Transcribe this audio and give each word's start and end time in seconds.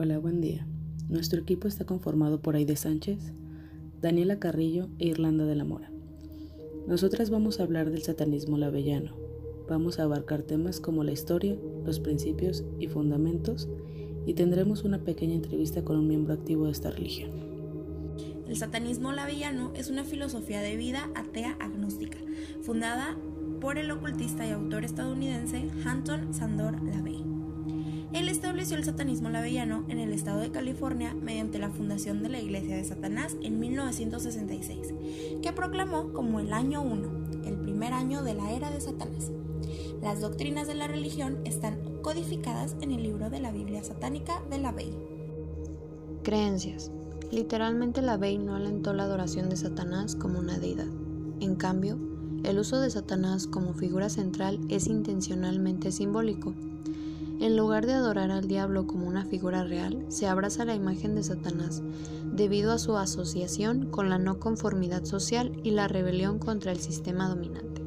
Hola, 0.00 0.16
buen 0.20 0.40
día. 0.40 0.64
Nuestro 1.08 1.40
equipo 1.40 1.66
está 1.66 1.84
conformado 1.84 2.40
por 2.40 2.54
Aide 2.54 2.76
Sánchez, 2.76 3.18
Daniela 4.00 4.38
Carrillo 4.38 4.86
e 5.00 5.08
Irlanda 5.08 5.44
de 5.44 5.56
la 5.56 5.64
Mora. 5.64 5.90
Nosotras 6.86 7.30
vamos 7.30 7.58
a 7.58 7.64
hablar 7.64 7.90
del 7.90 8.04
satanismo 8.04 8.58
lavellano. 8.58 9.16
Vamos 9.68 9.98
a 9.98 10.04
abarcar 10.04 10.42
temas 10.42 10.78
como 10.78 11.02
la 11.02 11.10
historia, 11.10 11.56
los 11.84 11.98
principios 11.98 12.62
y 12.78 12.86
fundamentos 12.86 13.68
y 14.24 14.34
tendremos 14.34 14.84
una 14.84 15.02
pequeña 15.02 15.34
entrevista 15.34 15.82
con 15.82 15.96
un 15.96 16.06
miembro 16.06 16.32
activo 16.32 16.66
de 16.66 16.70
esta 16.70 16.92
religión. 16.92 17.32
El 18.46 18.56
satanismo 18.56 19.10
lavellano 19.10 19.72
es 19.74 19.90
una 19.90 20.04
filosofía 20.04 20.60
de 20.60 20.76
vida 20.76 21.10
atea 21.16 21.56
agnóstica, 21.58 22.18
fundada 22.62 23.18
por 23.60 23.78
el 23.78 23.90
ocultista 23.90 24.46
y 24.46 24.50
autor 24.50 24.84
estadounidense 24.84 25.68
Anton 25.84 26.32
Sandor 26.32 26.80
Lavey. 26.84 27.37
Él 28.12 28.30
estableció 28.30 28.76
el 28.78 28.84
satanismo 28.84 29.28
lavellano 29.28 29.84
en 29.88 29.98
el 29.98 30.12
estado 30.12 30.40
de 30.40 30.50
California 30.50 31.14
mediante 31.14 31.58
la 31.58 31.68
fundación 31.68 32.22
de 32.22 32.30
la 32.30 32.40
Iglesia 32.40 32.76
de 32.76 32.84
Satanás 32.84 33.36
en 33.42 33.60
1966, 33.60 34.94
que 35.42 35.52
proclamó 35.52 36.12
como 36.14 36.40
el 36.40 36.54
año 36.54 36.80
1, 36.80 37.44
el 37.44 37.58
primer 37.58 37.92
año 37.92 38.22
de 38.22 38.34
la 38.34 38.52
era 38.52 38.70
de 38.70 38.80
Satanás. 38.80 39.30
Las 40.00 40.22
doctrinas 40.22 40.66
de 40.66 40.74
la 40.74 40.86
religión 40.86 41.38
están 41.44 42.00
codificadas 42.00 42.76
en 42.80 42.92
el 42.92 43.02
libro 43.02 43.28
de 43.28 43.40
la 43.40 43.52
Biblia 43.52 43.84
satánica 43.84 44.42
de 44.48 44.58
la 44.58 44.72
Bey. 44.72 44.96
Creencias. 46.22 46.90
Literalmente 47.30 48.00
la 48.00 48.16
Bey 48.16 48.38
no 48.38 48.54
alentó 48.54 48.94
la 48.94 49.02
adoración 49.02 49.50
de 49.50 49.56
Satanás 49.56 50.16
como 50.16 50.38
una 50.38 50.58
deidad. 50.58 50.88
En 51.40 51.56
cambio, 51.56 51.98
el 52.42 52.58
uso 52.58 52.80
de 52.80 52.88
Satanás 52.88 53.46
como 53.46 53.74
figura 53.74 54.08
central 54.08 54.60
es 54.70 54.86
intencionalmente 54.86 55.92
simbólico 55.92 56.54
en 57.40 57.56
lugar 57.56 57.86
de 57.86 57.92
adorar 57.92 58.30
al 58.30 58.48
diablo 58.48 58.86
como 58.86 59.06
una 59.06 59.24
figura 59.24 59.62
real, 59.62 60.04
se 60.08 60.26
abraza 60.26 60.64
la 60.64 60.74
imagen 60.74 61.14
de 61.14 61.22
Satanás, 61.22 61.82
debido 62.32 62.72
a 62.72 62.78
su 62.78 62.96
asociación 62.96 63.90
con 63.90 64.10
la 64.10 64.18
no 64.18 64.40
conformidad 64.40 65.04
social 65.04 65.52
y 65.62 65.70
la 65.70 65.86
rebelión 65.86 66.38
contra 66.38 66.72
el 66.72 66.78
sistema 66.78 67.28
dominante. 67.28 67.82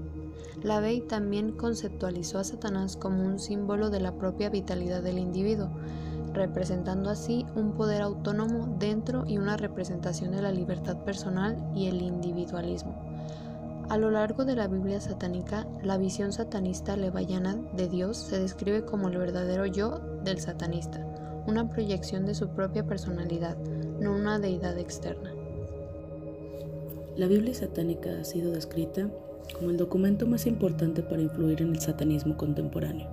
La 0.63 0.79
Bey 0.79 1.01
también 1.01 1.51
conceptualizó 1.51 2.39
a 2.39 2.43
Satanás 2.43 2.95
como 2.95 3.25
un 3.25 3.39
símbolo 3.39 3.89
de 3.89 3.99
la 3.99 4.15
propia 4.15 4.49
vitalidad 4.49 5.01
del 5.01 5.17
individuo, 5.17 5.69
representando 6.33 7.09
así 7.09 7.45
un 7.55 7.73
poder 7.73 8.01
autónomo 8.01 8.77
dentro 8.79 9.25
y 9.27 9.37
una 9.37 9.57
representación 9.57 10.31
de 10.31 10.41
la 10.41 10.51
libertad 10.51 11.03
personal 11.03 11.57
y 11.75 11.87
el 11.87 12.01
individualismo. 12.01 13.10
A 13.91 13.97
lo 13.97 14.09
largo 14.09 14.45
de 14.45 14.55
la 14.55 14.69
Biblia 14.69 15.01
satánica, 15.01 15.67
la 15.83 15.97
visión 15.97 16.31
satanista 16.31 16.95
levayana 16.95 17.57
de 17.75 17.89
Dios 17.89 18.15
se 18.15 18.39
describe 18.39 18.85
como 18.85 19.09
el 19.09 19.17
verdadero 19.17 19.65
yo 19.65 19.99
del 20.23 20.39
satanista, 20.39 21.05
una 21.45 21.67
proyección 21.67 22.25
de 22.25 22.33
su 22.33 22.47
propia 22.51 22.87
personalidad, 22.87 23.57
no 23.99 24.15
una 24.15 24.39
deidad 24.39 24.77
externa. 24.77 25.33
La 27.17 27.27
Biblia 27.27 27.53
satánica 27.53 28.11
ha 28.17 28.23
sido 28.23 28.53
descrita 28.53 29.09
como 29.59 29.71
el 29.71 29.75
documento 29.75 30.25
más 30.25 30.47
importante 30.47 31.03
para 31.03 31.21
influir 31.21 31.61
en 31.61 31.71
el 31.71 31.81
satanismo 31.81 32.37
contemporáneo, 32.37 33.09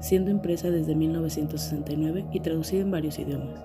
siendo 0.00 0.30
impresa 0.30 0.70
desde 0.70 0.94
1969 0.94 2.26
y 2.30 2.38
traducida 2.38 2.82
en 2.82 2.92
varios 2.92 3.18
idiomas. 3.18 3.58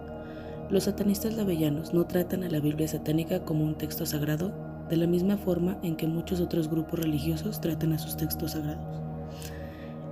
Los 0.71 0.85
satanistas 0.85 1.35
lavellanos 1.35 1.93
no 1.93 2.07
tratan 2.07 2.43
a 2.43 2.49
la 2.49 2.59
Biblia 2.59 2.87
satánica 2.87 3.45
como 3.45 3.65
un 3.65 3.75
texto 3.75 4.07
sagrado, 4.07 4.68
de 4.89 4.97
la 4.97 5.07
misma 5.07 5.37
forma 5.37 5.77
en 5.83 5.95
que 5.95 6.07
muchos 6.07 6.41
otros 6.41 6.69
grupos 6.69 6.99
religiosos 6.99 7.61
tratan 7.61 7.93
a 7.93 7.99
sus 7.99 8.17
textos 8.17 8.51
sagrados. 8.51 9.01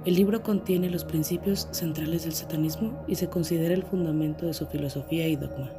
El 0.05 0.15
libro 0.15 0.41
contiene 0.41 0.89
los 0.89 1.03
principios 1.03 1.67
centrales 1.71 2.23
del 2.23 2.33
satanismo 2.33 3.03
y 3.07 3.15
se 3.15 3.27
considera 3.27 3.73
el 3.73 3.83
fundamento 3.83 4.45
de 4.45 4.53
su 4.53 4.65
filosofía 4.67 5.27
y 5.27 5.35
dogma. 5.35 5.69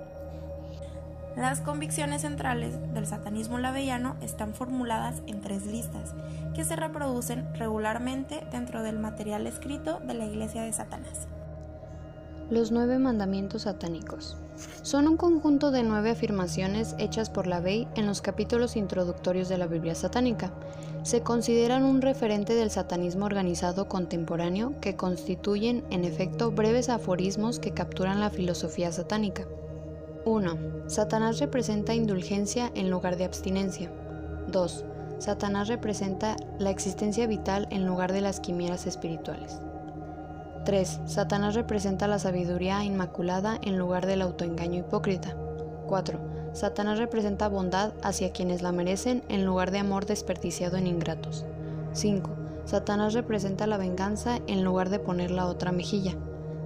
Las 1.35 1.61
convicciones 1.61 2.23
centrales 2.23 2.75
del 2.93 3.07
satanismo 3.07 3.59
lavellano 3.59 4.17
están 4.21 4.55
formuladas 4.55 5.23
en 5.29 5.41
tres 5.41 5.67
listas, 5.67 6.15
que 6.55 6.65
se 6.65 6.75
reproducen 6.75 7.47
regularmente 7.55 8.45
dentro 8.51 8.83
del 8.83 8.99
material 8.99 9.47
escrito 9.47 10.01
de 10.01 10.15
la 10.15 10.27
Iglesia 10.27 10.63
de 10.63 10.73
Satanás. 10.73 11.29
Los 12.51 12.73
nueve 12.73 12.99
mandamientos 12.99 13.63
satánicos. 13.63 14.37
Son 14.83 15.09
un 15.09 15.17
conjunto 15.17 15.71
de 15.71 15.83
nueve 15.83 16.11
afirmaciones 16.11 16.95
hechas 16.99 17.31
por 17.31 17.47
la 17.47 17.61
Bey 17.61 17.89
en 17.95 18.07
los 18.07 18.21
capítulos 18.21 18.77
introductorios 18.77 19.49
de 19.49 19.59
la 19.59 19.67
Biblia 19.67 19.95
satánica. 19.95 20.53
Se 21.03 21.23
consideran 21.23 21.85
un 21.85 22.03
referente 22.03 22.55
del 22.55 22.71
satanismo 22.71 23.27
organizado 23.27 23.89
contemporáneo 23.89 24.75
que 24.81 24.97
constituyen, 24.97 25.85
en 25.91 26.05
efecto, 26.05 26.51
breves 26.51 26.89
aforismos 26.89 27.59
que 27.59 27.73
capturan 27.73 28.21
la 28.21 28.31
filosofía 28.31 28.93
satánica. 28.93 29.47
1. 30.25 30.59
Satanás 30.89 31.39
representa 31.39 31.95
indulgencia 31.95 32.71
en 32.75 32.91
lugar 32.91 33.17
de 33.17 33.25
abstinencia. 33.25 33.91
2. 34.49 34.85
Satanás 35.19 35.69
representa 35.69 36.37
la 36.59 36.71
existencia 36.71 37.27
vital 37.27 37.67
en 37.71 37.87
lugar 37.87 38.13
de 38.13 38.21
las 38.21 38.41
quimeras 38.41 38.87
espirituales. 38.87 39.61
3. 40.65 41.01
Satanás 41.07 41.55
representa 41.55 42.07
la 42.07 42.19
sabiduría 42.19 42.85
inmaculada 42.85 43.59
en 43.63 43.79
lugar 43.79 44.07
del 44.07 44.23
autoengaño 44.23 44.81
hipócrita. 44.81 45.37
4. 45.87 46.19
Satanás 46.53 46.99
representa 46.99 47.49
bondad 47.49 47.93
hacia 48.03 48.33
quienes 48.33 48.63
la 48.63 48.73
merecen 48.73 49.23
en 49.29 49.45
lugar 49.45 49.71
de 49.71 49.79
amor 49.79 50.07
desperdiciado 50.07 50.77
en 50.77 50.87
ingratos. 50.87 51.45
5. 51.93 52.31
Satanás 52.65 53.15
representa 53.15 53.67
la 53.67 53.79
venganza 53.79 54.41
en 54.47 54.65
lugar 54.65 54.91
de 54.91 54.99
poner 54.99 55.31
la 55.31 55.47
otra 55.47 55.73
mejilla. 55.73 56.15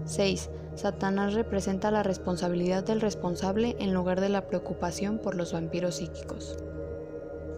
6. 0.05 0.51
Satanás 0.75 1.35
representa 1.35 1.91
la 1.91 2.03
responsabilidad 2.03 2.85
del 2.85 3.01
responsable 3.01 3.77
en 3.79 3.93
lugar 3.93 4.21
de 4.21 4.31
la 4.31 4.47
preocupación 4.47 5.19
por 5.19 5.35
los 5.35 5.53
vampiros 5.53 5.97
psíquicos. 5.97 6.57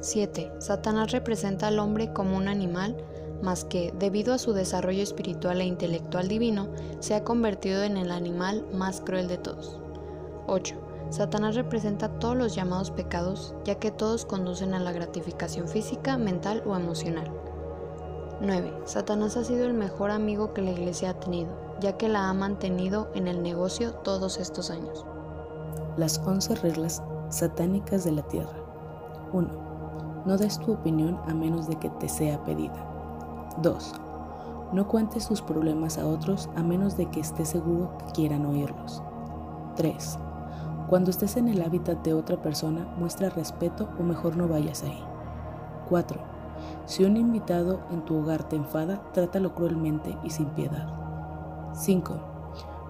7. 0.01 0.53
Satanás 0.59 1.12
representa 1.12 1.69
al 1.69 1.78
hombre 1.78 2.12
como 2.12 2.37
un 2.37 2.49
animal 2.49 2.97
más 3.44 3.65
que, 3.65 3.94
debido 3.97 4.34
a 4.34 4.38
su 4.38 4.55
desarrollo 4.55 5.03
espiritual 5.03 5.60
e 5.60 5.66
intelectual 5.66 6.27
divino, 6.27 6.69
se 6.99 7.15
ha 7.15 7.22
convertido 7.22 7.82
en 7.82 7.97
el 7.97 8.10
animal 8.10 8.66
más 8.72 9.00
cruel 9.00 9.28
de 9.28 9.37
todos. 9.37 9.78
8. 10.47 10.75
Satanás 11.10 11.54
representa 11.54 12.09
todos 12.19 12.37
los 12.37 12.54
llamados 12.54 12.91
pecados, 12.91 13.54
ya 13.65 13.77
que 13.77 13.91
todos 13.91 14.25
conducen 14.25 14.75
a 14.75 14.81
la 14.81 14.93
gratificación 14.93 15.69
física, 15.69 16.16
mental 16.16 16.62
o 16.66 16.75
emocional. 16.75 17.31
9. 18.41 18.72
Satanás 18.84 19.37
ha 19.37 19.44
sido 19.44 19.66
el 19.66 19.75
mejor 19.75 20.10
amigo 20.10 20.53
que 20.54 20.62
la 20.62 20.72
iglesia 20.72 21.10
ha 21.10 21.21
tenido, 21.21 21.50
ya 21.81 21.97
que 21.97 22.09
la 22.09 22.28
ha 22.28 22.34
mantenido 22.34 23.10
en 23.15 23.28
el 23.28 23.43
negocio 23.43 23.93
todos 23.93 24.38
estos 24.38 24.71
años. 24.71 25.06
Las 25.97 26.19
11 26.19 26.56
reglas 26.56 27.03
satánicas 27.28 28.04
de 28.04 28.12
la 28.12 28.22
tierra. 28.22 28.56
1. 29.33 30.22
No 30.27 30.37
des 30.38 30.59
tu 30.59 30.72
opinión 30.72 31.21
a 31.27 31.34
menos 31.34 31.69
de 31.69 31.77
que 31.77 31.91
te 31.91 32.09
sea 32.09 32.43
pedida. 32.44 32.94
2. 33.62 33.94
No 34.72 34.88
cuentes 34.88 35.28
tus 35.28 35.41
problemas 35.41 35.98
a 35.98 36.06
otros 36.06 36.48
a 36.56 36.62
menos 36.62 36.97
de 36.97 37.06
que 37.06 37.20
estés 37.20 37.48
seguro 37.48 37.97
que 37.98 38.12
quieran 38.12 38.47
oírlos. 38.47 39.03
3. 39.76 40.19
Cuando 40.88 41.10
estés 41.10 41.37
en 41.37 41.48
el 41.48 41.62
hábitat 41.62 42.03
de 42.03 42.15
otra 42.15 42.42
persona, 42.42 42.87
muestra 42.98 43.31
respeto 43.31 43.88
o 43.98 44.03
mejor 44.03 44.37
no 44.37 44.48
vayas 44.48 44.82
ahí. 44.82 45.03
4. 45.88 46.20
Si 46.87 47.04
un 47.04 47.16
invitado 47.16 47.81
en 47.91 48.04
tu 48.04 48.19
hogar 48.19 48.48
te 48.48 48.56
enfada, 48.56 49.03
trátalo 49.12 49.54
cruelmente 49.54 50.19
y 50.22 50.31
sin 50.31 50.47
piedad. 50.47 50.88
5. 51.75 52.15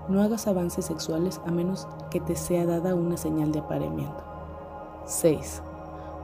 No 0.09 0.23
hagas 0.23 0.47
avances 0.47 0.87
sexuales 0.87 1.41
a 1.47 1.51
menos 1.51 1.89
que 2.11 2.21
te 2.21 2.37
sea 2.37 2.67
dada 2.67 2.95
una 2.95 3.17
señal 3.17 3.53
de 3.53 3.61
apareamiento. 3.61 4.23
6. 5.07 5.63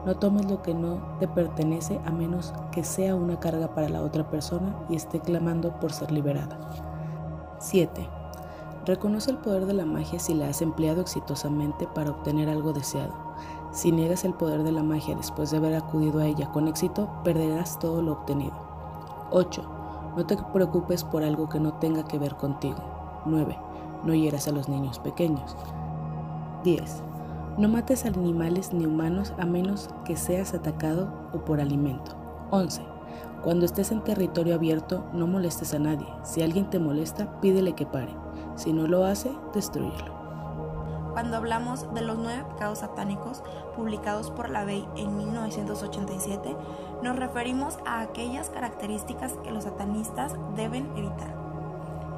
No 0.07 0.17
tomes 0.17 0.51
lo 0.51 0.63
que 0.63 0.73
no 0.73 0.99
te 1.19 1.29
pertenece 1.29 2.01
a 2.07 2.11
menos 2.11 2.55
que 2.73 2.85
sea 2.85 3.15
una 3.15 3.39
carga 3.39 3.75
para 3.75 3.91
la 3.91 4.03
otra 4.03 4.31
persona 4.31 4.75
y 4.89 4.97
esté 4.97 5.21
clamando 5.21 5.79
por 5.79 5.93
ser 5.93 6.11
liberada. 6.11 6.59
7. 7.59 8.09
Reconoce 8.87 9.31
el 9.31 9.37
poder 9.37 9.67
de 9.67 9.75
la 9.75 9.85
magia 9.85 10.19
si 10.19 10.33
la 10.33 10.49
has 10.49 10.63
empleado 10.63 11.03
exitosamente 11.03 11.87
para 11.87 12.11
obtener 12.11 12.49
algo 12.49 12.73
deseado. 12.73 13.13
Si 13.73 13.93
niegas 13.93 14.25
el 14.25 14.33
poder 14.33 14.63
de 14.63 14.73
la 14.73 14.83
magia 14.83 15.15
después 15.15 15.51
de 15.51 15.59
haber 15.59 15.75
acudido 15.75 16.21
a 16.21 16.27
ella 16.27 16.51
con 16.51 16.67
éxito, 16.67 17.11
perderás 17.23 17.79
todo 17.79 18.01
lo 18.01 18.13
obtenido. 18.13 18.55
8. 19.33 19.63
No 20.17 20.27
te 20.27 20.37
preocupes 20.37 21.05
por 21.05 21.23
algo 21.23 21.49
que 21.51 21.61
no 21.61 21.75
tenga 21.75 22.05
que 22.05 22.19
ver 22.19 22.37
contigo. 22.37 22.79
9. 23.27 23.57
No 24.03 24.15
hieras 24.15 24.49
a 24.49 24.53
los 24.53 24.69
niños 24.69 24.99
pequeños. 24.99 25.55
10. 26.65 27.03
No 27.61 27.69
mates 27.69 28.07
animales 28.07 28.73
ni 28.73 28.87
humanos 28.87 29.35
a 29.39 29.45
menos 29.45 29.91
que 30.07 30.17
seas 30.17 30.55
atacado 30.55 31.13
o 31.35 31.45
por 31.45 31.61
alimento. 31.61 32.17
11. 32.53 32.81
Cuando 33.43 33.67
estés 33.67 33.93
en 33.93 34.03
territorio 34.03 34.55
abierto, 34.55 35.05
no 35.13 35.27
molestes 35.27 35.75
a 35.75 35.79
nadie. 35.79 36.07
Si 36.23 36.41
alguien 36.41 36.71
te 36.71 36.79
molesta, 36.79 37.39
pídele 37.43 37.75
que 37.75 37.85
pare. 37.85 38.17
Si 38.57 38.73
no 38.73 38.87
lo 38.87 39.05
hace, 39.05 39.31
destruyelo. 39.53 40.11
Cuando 41.13 41.37
hablamos 41.37 41.93
de 41.93 42.01
los 42.01 42.17
nueve 42.17 42.47
pecados 42.51 42.79
satánicos 42.79 43.43
publicados 43.77 44.31
por 44.31 44.49
la 44.49 44.65
Bey 44.65 44.89
en 44.97 45.19
1987, 45.19 46.57
nos 47.03 47.17
referimos 47.17 47.77
a 47.85 48.01
aquellas 48.01 48.49
características 48.49 49.35
que 49.45 49.51
los 49.51 49.65
satanistas 49.65 50.33
deben 50.57 50.91
evitar. 50.97 51.37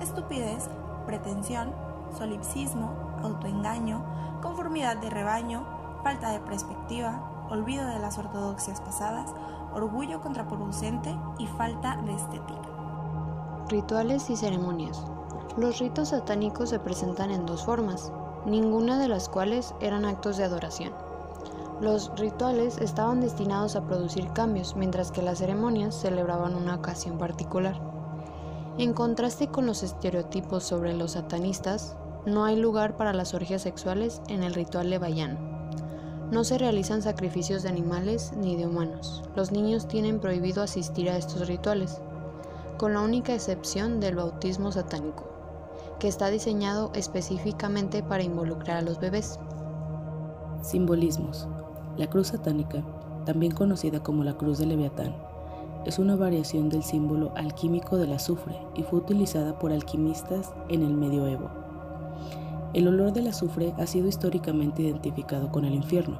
Estupidez, 0.00 0.68
pretensión, 1.04 1.72
solipsismo, 2.16 2.92
autoengaño, 3.22 4.04
conformidad 4.42 4.96
de 4.96 5.10
rebaño, 5.10 5.64
falta 6.02 6.30
de 6.30 6.40
perspectiva, 6.40 7.46
olvido 7.50 7.86
de 7.86 7.98
las 7.98 8.18
ortodoxias 8.18 8.80
pasadas, 8.80 9.32
orgullo 9.74 10.20
contraproducente 10.20 11.16
y 11.38 11.46
falta 11.46 11.96
de 12.04 12.14
estética. 12.14 12.68
Rituales 13.68 14.28
y 14.30 14.36
ceremonias. 14.36 15.04
Los 15.56 15.78
ritos 15.78 16.08
satánicos 16.08 16.70
se 16.70 16.78
presentan 16.78 17.30
en 17.30 17.46
dos 17.46 17.64
formas, 17.64 18.12
ninguna 18.46 18.98
de 18.98 19.08
las 19.08 19.28
cuales 19.28 19.74
eran 19.80 20.04
actos 20.04 20.36
de 20.36 20.44
adoración. 20.44 20.92
Los 21.80 22.12
rituales 22.16 22.78
estaban 22.78 23.20
destinados 23.20 23.76
a 23.76 23.84
producir 23.84 24.32
cambios, 24.32 24.76
mientras 24.76 25.10
que 25.10 25.22
las 25.22 25.38
ceremonias 25.38 25.94
celebraban 25.94 26.54
una 26.54 26.76
ocasión 26.76 27.18
particular. 27.18 27.80
En 28.78 28.94
contraste 28.94 29.48
con 29.48 29.66
los 29.66 29.82
estereotipos 29.82 30.64
sobre 30.64 30.94
los 30.94 31.12
satanistas, 31.12 31.96
no 32.24 32.44
hay 32.44 32.56
lugar 32.56 32.96
para 32.96 33.12
las 33.12 33.34
orgías 33.34 33.62
sexuales 33.62 34.22
en 34.28 34.44
el 34.44 34.54
ritual 34.54 34.90
levayano. 34.90 35.40
No 36.30 36.44
se 36.44 36.56
realizan 36.56 37.02
sacrificios 37.02 37.62
de 37.62 37.68
animales 37.68 38.32
ni 38.36 38.56
de 38.56 38.66
humanos. 38.66 39.24
Los 39.34 39.50
niños 39.50 39.88
tienen 39.88 40.20
prohibido 40.20 40.62
asistir 40.62 41.10
a 41.10 41.16
estos 41.16 41.48
rituales, 41.48 42.00
con 42.78 42.94
la 42.94 43.00
única 43.00 43.34
excepción 43.34 43.98
del 43.98 44.16
bautismo 44.16 44.70
satánico, 44.70 45.24
que 45.98 46.08
está 46.08 46.28
diseñado 46.28 46.90
específicamente 46.94 48.02
para 48.02 48.22
involucrar 48.22 48.78
a 48.78 48.82
los 48.82 49.00
bebés. 49.00 49.38
Simbolismos. 50.62 51.48
La 51.96 52.08
cruz 52.08 52.28
satánica, 52.28 52.84
también 53.26 53.52
conocida 53.52 54.02
como 54.02 54.22
la 54.22 54.38
cruz 54.38 54.58
de 54.58 54.66
Leviatán, 54.66 55.14
es 55.84 55.98
una 55.98 56.14
variación 56.14 56.68
del 56.68 56.84
símbolo 56.84 57.32
alquímico 57.34 57.96
del 57.96 58.12
azufre 58.12 58.56
y 58.76 58.84
fue 58.84 59.00
utilizada 59.00 59.58
por 59.58 59.72
alquimistas 59.72 60.54
en 60.68 60.82
el 60.82 60.94
medioevo. 60.94 61.71
El 62.74 62.88
olor 62.88 63.12
del 63.12 63.28
azufre 63.28 63.74
ha 63.78 63.86
sido 63.86 64.08
históricamente 64.08 64.82
identificado 64.82 65.52
con 65.52 65.66
el 65.66 65.74
infierno, 65.74 66.18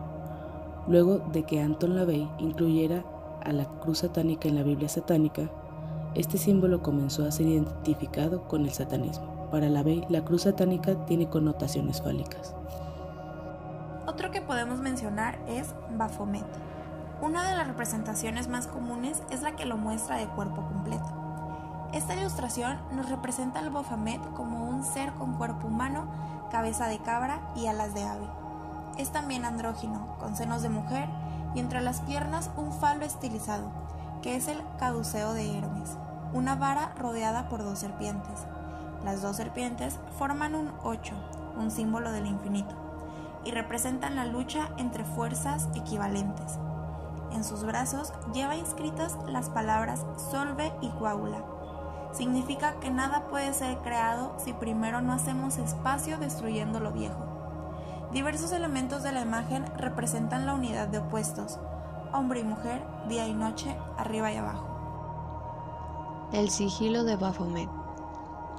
luego 0.86 1.18
de 1.32 1.44
que 1.44 1.60
Anton 1.60 1.96
LaVey 1.96 2.28
incluyera 2.38 3.04
a 3.42 3.52
la 3.52 3.64
cruz 3.64 3.98
satánica 3.98 4.48
en 4.48 4.56
la 4.56 4.62
Biblia 4.62 4.88
satánica, 4.88 5.50
este 6.14 6.36
símbolo 6.36 6.82
comenzó 6.82 7.24
a 7.24 7.30
ser 7.30 7.46
identificado 7.46 8.46
con 8.48 8.64
el 8.64 8.72
satanismo. 8.72 9.48
Para 9.50 9.70
LaVey, 9.70 10.04
la 10.10 10.24
cruz 10.24 10.42
satánica 10.42 11.06
tiene 11.06 11.28
connotaciones 11.28 12.02
fálicas. 12.02 12.54
Otro 14.06 14.30
que 14.30 14.42
podemos 14.42 14.80
mencionar 14.80 15.38
es 15.48 15.74
Baphomet. 15.96 16.44
Una 17.22 17.48
de 17.48 17.56
las 17.56 17.66
representaciones 17.66 18.48
más 18.48 18.66
comunes 18.66 19.22
es 19.30 19.40
la 19.42 19.56
que 19.56 19.64
lo 19.64 19.78
muestra 19.78 20.16
de 20.18 20.26
cuerpo 20.26 20.66
completo. 20.66 21.21
Esta 21.92 22.14
ilustración 22.14 22.78
nos 22.92 23.10
representa 23.10 23.58
al 23.58 23.68
Baphomet 23.68 24.20
como 24.32 24.66
un 24.66 24.82
ser 24.82 25.12
con 25.12 25.34
cuerpo 25.34 25.66
humano, 25.66 26.06
cabeza 26.50 26.88
de 26.88 26.98
cabra 26.98 27.40
y 27.54 27.66
alas 27.66 27.92
de 27.92 28.02
ave. 28.02 28.26
Es 28.96 29.10
también 29.10 29.44
andrógino, 29.44 30.16
con 30.18 30.34
senos 30.34 30.62
de 30.62 30.70
mujer 30.70 31.06
y 31.54 31.60
entre 31.60 31.82
las 31.82 32.00
piernas 32.00 32.50
un 32.56 32.72
falo 32.72 33.04
estilizado, 33.04 33.70
que 34.22 34.36
es 34.36 34.48
el 34.48 34.62
caduceo 34.78 35.34
de 35.34 35.58
Hermes, 35.58 35.98
una 36.32 36.54
vara 36.54 36.94
rodeada 36.96 37.50
por 37.50 37.62
dos 37.62 37.80
serpientes. 37.80 38.46
Las 39.04 39.20
dos 39.20 39.36
serpientes 39.36 39.98
forman 40.18 40.54
un 40.54 40.72
ocho, 40.82 41.14
un 41.58 41.70
símbolo 41.70 42.10
del 42.10 42.26
infinito 42.26 42.74
y 43.44 43.50
representan 43.50 44.16
la 44.16 44.24
lucha 44.24 44.70
entre 44.78 45.04
fuerzas 45.04 45.68
equivalentes. 45.74 46.58
En 47.32 47.44
sus 47.44 47.64
brazos 47.64 48.14
lleva 48.32 48.56
inscritas 48.56 49.18
las 49.26 49.50
palabras 49.50 50.06
solve 50.30 50.72
y 50.80 50.88
coagula. 50.90 51.42
Significa 52.12 52.74
que 52.80 52.90
nada 52.90 53.28
puede 53.30 53.52
ser 53.54 53.78
creado 53.78 54.34
si 54.38 54.52
primero 54.52 55.00
no 55.00 55.12
hacemos 55.12 55.58
espacio 55.58 56.18
destruyendo 56.18 56.80
lo 56.80 56.92
viejo. 56.92 57.24
Diversos 58.12 58.52
elementos 58.52 59.02
de 59.02 59.12
la 59.12 59.22
imagen 59.22 59.64
representan 59.76 60.44
la 60.44 60.54
unidad 60.54 60.88
de 60.88 60.98
opuestos, 60.98 61.58
hombre 62.12 62.40
y 62.40 62.44
mujer, 62.44 62.82
día 63.08 63.26
y 63.26 63.32
noche, 63.32 63.74
arriba 63.96 64.30
y 64.32 64.36
abajo. 64.36 64.68
El 66.32 66.50
sigilo 66.50 67.04
de 67.04 67.16
Baphomet. 67.16 67.68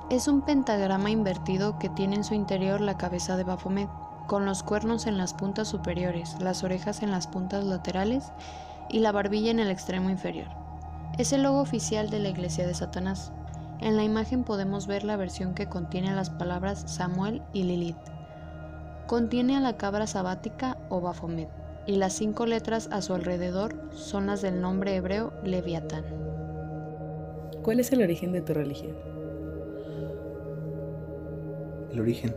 Es 0.09 0.27
un 0.27 0.41
pentagrama 0.41 1.11
invertido 1.11 1.77
que 1.79 1.89
tiene 1.89 2.15
en 2.15 2.23
su 2.23 2.33
interior 2.33 2.81
la 2.81 2.97
cabeza 2.97 3.37
de 3.37 3.43
Baphomet 3.43 3.89
con 4.27 4.45
los 4.45 4.63
cuernos 4.63 5.05
en 5.05 5.17
las 5.17 5.33
puntas 5.33 5.67
superiores, 5.67 6.35
las 6.39 6.63
orejas 6.63 7.03
en 7.03 7.11
las 7.11 7.27
puntas 7.27 7.63
laterales 7.63 8.31
y 8.89 8.99
la 8.99 9.11
barbilla 9.11 9.51
en 9.51 9.59
el 9.59 9.69
extremo 9.69 10.09
inferior. 10.09 10.47
Es 11.17 11.31
el 11.31 11.43
logo 11.43 11.59
oficial 11.59 12.09
de 12.09 12.19
la 12.19 12.29
Iglesia 12.29 12.65
de 12.65 12.73
Satanás. 12.73 13.31
En 13.79 13.97
la 13.97 14.03
imagen 14.03 14.43
podemos 14.43 14.87
ver 14.87 15.03
la 15.03 15.17
versión 15.17 15.53
que 15.53 15.67
contiene 15.67 16.15
las 16.15 16.29
palabras 16.29 16.83
Samuel 16.87 17.41
y 17.53 17.63
Lilith. 17.63 17.97
Contiene 19.07 19.57
a 19.57 19.59
la 19.59 19.77
cabra 19.77 20.07
sabática 20.07 20.77
o 20.89 21.01
Baphomet, 21.01 21.49
y 21.85 21.97
las 21.97 22.13
cinco 22.13 22.45
letras 22.45 22.87
a 22.91 23.01
su 23.01 23.13
alrededor 23.13 23.75
son 23.91 24.27
las 24.27 24.41
del 24.41 24.61
nombre 24.61 24.95
hebreo 24.95 25.33
Leviatán. 25.43 26.05
¿Cuál 27.61 27.79
es 27.79 27.91
el 27.91 28.01
origen 28.01 28.31
de 28.31 28.41
tu 28.41 28.53
religión? 28.53 28.95
El 31.91 31.99
origen 31.99 32.33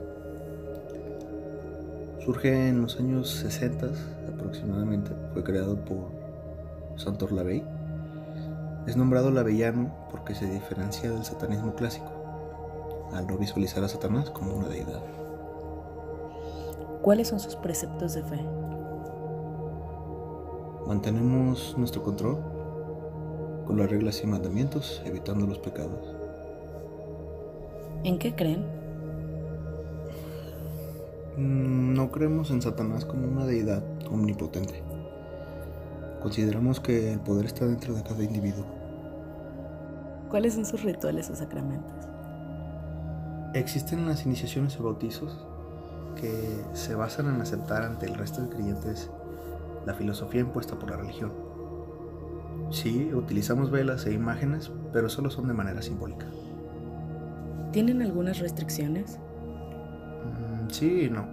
Surge 2.26 2.70
en 2.70 2.82
los 2.82 2.98
años 2.98 3.30
60 3.30 3.88
aproximadamente. 4.28 5.12
Fue 5.32 5.44
creado 5.44 5.76
por 5.76 6.10
Santor 6.96 7.30
Lavey. 7.30 7.62
Es 8.86 8.96
nombrado 8.96 9.32
laveyano 9.32 9.90
porque 10.12 10.36
se 10.36 10.46
diferencia 10.46 11.10
del 11.10 11.24
satanismo 11.24 11.74
clásico, 11.74 12.10
al 13.12 13.26
no 13.26 13.36
visualizar 13.36 13.82
a 13.82 13.88
Satanás 13.88 14.30
como 14.30 14.54
una 14.54 14.68
deidad. 14.68 15.02
¿Cuáles 17.02 17.26
son 17.28 17.40
sus 17.40 17.56
preceptos 17.56 18.14
de 18.14 18.22
fe? 18.22 18.40
Mantenemos 20.86 21.74
nuestro 21.76 22.04
control 22.04 22.38
con 23.66 23.76
las 23.76 23.90
reglas 23.90 24.22
y 24.22 24.26
mandamientos, 24.28 25.02
evitando 25.04 25.48
los 25.48 25.58
pecados. 25.58 26.14
¿En 28.04 28.20
qué 28.20 28.36
creen? 28.36 28.64
Mm, 31.36 31.94
no 31.94 32.12
creemos 32.12 32.52
en 32.52 32.62
Satanás 32.62 33.04
como 33.04 33.26
una 33.26 33.46
deidad 33.46 33.82
omnipotente. 34.08 34.80
Consideramos 36.22 36.78
que 36.78 37.12
el 37.12 37.18
poder 37.18 37.46
está 37.46 37.66
dentro 37.66 37.92
de 37.94 38.04
cada 38.04 38.22
individuo. 38.22 38.75
¿Cuáles 40.30 40.54
son 40.54 40.64
sus 40.64 40.82
rituales 40.82 41.30
o 41.30 41.36
sacramentos? 41.36 41.94
Existen 43.54 44.06
las 44.06 44.26
iniciaciones 44.26 44.78
o 44.80 44.84
bautizos 44.84 45.46
que 46.20 46.64
se 46.72 46.94
basan 46.94 47.34
en 47.34 47.40
aceptar 47.40 47.82
ante 47.82 48.06
el 48.06 48.14
resto 48.14 48.42
de 48.42 48.48
creyentes 48.48 49.10
la 49.86 49.94
filosofía 49.94 50.40
impuesta 50.40 50.78
por 50.78 50.90
la 50.90 50.96
religión. 50.96 51.32
Sí, 52.70 53.14
utilizamos 53.14 53.70
velas 53.70 54.06
e 54.06 54.12
imágenes, 54.12 54.70
pero 54.92 55.08
solo 55.08 55.30
son 55.30 55.46
de 55.46 55.54
manera 55.54 55.80
simbólica. 55.82 56.26
¿Tienen 57.72 58.02
algunas 58.02 58.40
restricciones? 58.40 59.20
Sí 60.68 61.02
y 61.04 61.10
no. 61.10 61.26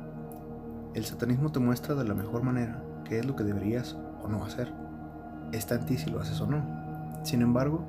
El 0.94 1.06
satanismo 1.06 1.52
te 1.52 1.60
muestra 1.60 1.96
de 1.96 2.04
la 2.04 2.14
mejor 2.14 2.44
manera 2.44 2.84
qué 3.06 3.20
es 3.20 3.26
lo 3.26 3.36
que 3.36 3.44
deberías 3.44 3.98
o 4.22 4.28
no 4.28 4.46
hacer. 4.46 4.72
Está 5.52 5.76
en 5.76 5.86
ti 5.86 5.98
si 5.98 6.12
lo 6.12 6.20
haces 6.20 6.40
o 6.40 6.48
no. 6.48 6.64
Sin 7.24 7.42
embargo, 7.42 7.84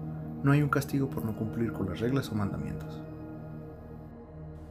no 0.44 0.52
hay 0.52 0.62
un 0.62 0.68
castigo 0.68 1.08
por 1.08 1.24
no 1.24 1.34
cumplir 1.34 1.72
con 1.72 1.88
las 1.88 1.98
reglas 1.98 2.30
o 2.30 2.34
mandamientos. 2.34 3.00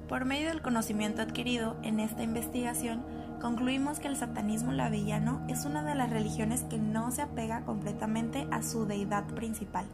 Por 0.07 0.23
medio 0.23 0.49
del 0.49 0.61
conocimiento 0.61 1.23
adquirido 1.23 1.75
en 1.81 1.99
esta 1.99 2.21
investigación, 2.21 3.03
concluimos 3.41 3.99
que 3.99 4.07
el 4.07 4.15
satanismo 4.15 4.71
lavillano 4.71 5.43
es 5.49 5.65
una 5.65 5.83
de 5.83 5.95
las 5.95 6.11
religiones 6.11 6.63
que 6.63 6.77
no 6.77 7.09
se 7.11 7.23
apega 7.23 7.65
completamente 7.65 8.47
a 8.51 8.61
su 8.61 8.85
deidad 8.85 9.25
principal, 9.33 9.87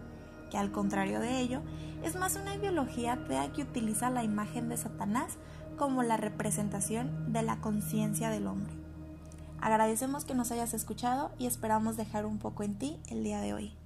que 0.51 0.57
al 0.57 0.71
contrario 0.71 1.21
de 1.21 1.39
ello, 1.39 1.61
es 2.03 2.15
más 2.15 2.35
una 2.35 2.55
ideología 2.55 3.13
atea 3.13 3.53
que 3.53 3.61
utiliza 3.61 4.09
la 4.09 4.23
imagen 4.23 4.67
de 4.67 4.75
Satanás 4.75 5.37
como 5.77 6.03
la 6.03 6.17
representación 6.17 7.31
de 7.31 7.41
la 7.41 7.61
conciencia 7.61 8.29
del 8.29 8.47
hombre. 8.47 8.73
Agradecemos 9.61 10.25
que 10.25 10.35
nos 10.35 10.51
hayas 10.51 10.73
escuchado 10.73 11.31
y 11.39 11.45
esperamos 11.45 11.95
dejar 11.95 12.25
un 12.25 12.37
poco 12.37 12.63
en 12.63 12.75
ti 12.75 12.97
el 13.07 13.23
día 13.23 13.39
de 13.39 13.53
hoy. 13.53 13.79